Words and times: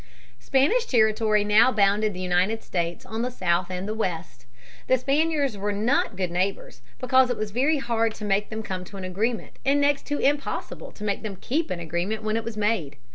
Spanish 0.39 0.87
territory 0.87 1.43
now 1.43 1.71
bounded 1.71 2.11
the 2.11 2.19
United 2.19 2.63
States 2.63 3.05
on 3.05 3.21
the 3.21 3.29
south 3.29 3.69
and 3.69 3.87
the 3.87 3.93
west. 3.93 4.47
The 4.87 4.97
Spaniards 4.97 5.59
were 5.59 5.71
not 5.71 6.15
good 6.15 6.31
neighbors, 6.31 6.81
because 6.97 7.29
it 7.29 7.37
was 7.37 7.51
very 7.51 7.77
hard 7.77 8.15
to 8.15 8.25
make 8.25 8.49
them 8.49 8.63
come 8.63 8.83
to 8.85 8.97
an 8.97 9.03
agreement, 9.03 9.59
and 9.63 9.79
next 9.79 10.07
to 10.07 10.17
impossible 10.17 10.91
to 10.91 11.03
make 11.03 11.21
them 11.21 11.35
keep 11.35 11.69
an 11.69 11.79
agreement 11.79 12.23
when 12.23 12.35
it 12.35 12.43
was 12.43 12.57
made. 12.57 12.95